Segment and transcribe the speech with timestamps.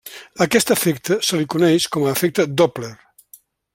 [0.39, 2.91] A aquest efecte se li coneix com a efecte Doppler.